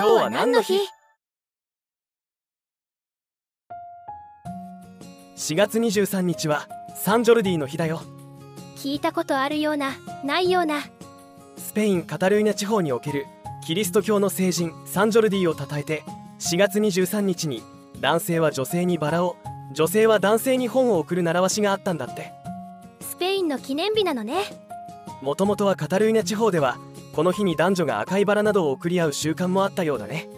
[0.00, 0.78] 今日は何の日
[5.36, 8.00] ?4 月23日はサンジョルディの日だよ。
[8.76, 9.92] 聞いたことあるような
[10.24, 10.84] ないような。
[11.58, 13.26] スペイン・カタルーニャ地方における
[13.66, 16.02] キリスト教の聖人サンジョルディを称えて
[16.38, 17.62] 4月23日に
[18.00, 19.36] 男性は女性にバラを
[19.74, 22.32] 女性は男性に本を送る習わしがあったんだって。
[23.02, 24.44] スペインの記念日なのね。
[25.20, 26.78] もともとはカタルーニャ地方では
[27.20, 30.30] この日に男女が赤いバラなどを贈り合う習慣もあったようだね。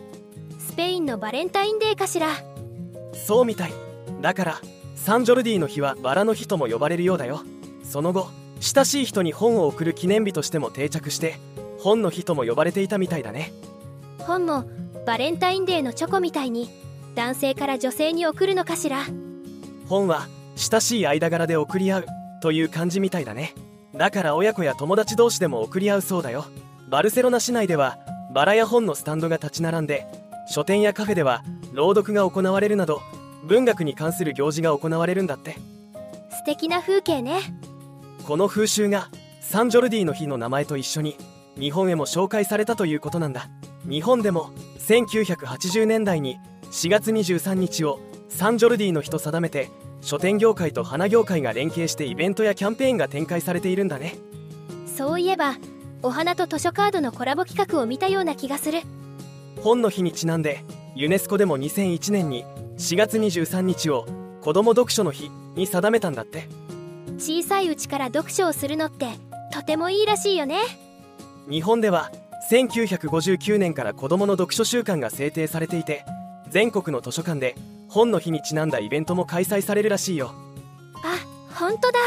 [0.59, 2.27] スペインのバレンタインデーかしら？
[3.13, 3.73] そうみたい。
[4.21, 4.61] だから
[4.97, 7.43] サンジョルディの日はバラの日とも呼ばれるようだよ。
[7.85, 11.37] その後親しい人に本を贈る記念日としても定着して
[11.79, 13.53] 本の日とも呼ばれていたみたいだね。
[14.19, 14.65] 本も
[15.07, 16.69] バレンタインデーのチョコみたいに
[17.15, 19.05] 男性から女性に送るのかしら？
[19.87, 22.07] 本は親しい間柄で送り合う
[22.43, 23.55] という感じみたいだね。
[23.95, 26.47] だから親子や友達同士でも送り合うそうだよ
[26.93, 27.99] バルセロナ市内では
[28.35, 30.07] バラや本のスタンドが立ち並んで
[30.47, 33.01] 書店やカフェでは朗読が行われるなど
[33.45, 35.57] 文学に関する行事が行われるんだって。
[36.29, 37.41] 素敵な風景ね。
[38.27, 39.09] この風習が
[39.41, 41.17] サンジョルディの日の名前と一緒に
[41.59, 43.49] 日本へも紹介されたということなんだ。
[43.89, 44.51] 日本でも
[44.87, 46.37] 1980年代に
[46.73, 49.71] 4月23日をサンジョルディの日と定めて
[50.03, 54.17] 書店業界と花業界が連携してイベントやキャンペーンが展開されているんだね。
[54.95, 55.57] そういえば
[56.05, 58.81] お花と図書カードのコラボ企画を見たような気がする。
[59.61, 60.65] 本の日にちなんで
[60.97, 62.45] ユネスコでも2001年に
[62.77, 64.07] 4月23日を
[64.41, 66.49] 子ども読書の日に定めたんだって。
[67.19, 69.07] 小さいうちから読書をするのって
[69.53, 70.57] とてもいいらしいよね。
[71.49, 72.11] 日本では
[72.51, 76.05] 1959年から子どもの読書習慣が制定されていて
[76.49, 77.55] 全国の図書館で
[77.89, 80.35] 本の日にちなんだイベントも開催されるらしいよ。
[81.05, 81.99] あ本当だ。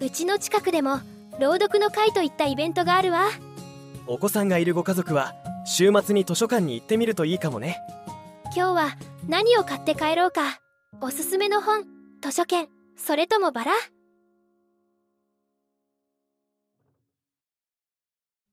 [0.00, 1.00] うちの近くでも
[1.40, 3.30] 朗読の会といったイベントがあるわ。
[4.06, 7.78] お子さんがいるご家族は週末に図書館に行ってみるといいかもね。
[8.54, 8.88] 今日は
[9.26, 10.60] 何を買って帰ろうか。
[11.00, 11.84] おすすめの本
[12.20, 12.68] 図書券。
[12.94, 13.72] それともバラ？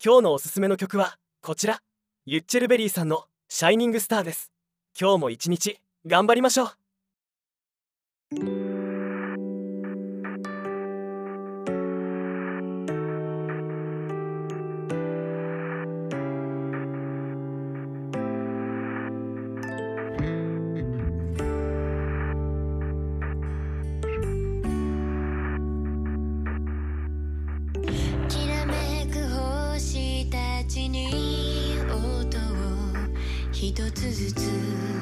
[0.01, 1.81] 今日のおすすめの曲はこちら。
[2.25, 4.53] ユッチェルベリーさんの「シャイニングスター」です。
[4.97, 6.71] 今日も一日頑張りましょ
[8.31, 8.56] う
[33.99, 34.96] do do do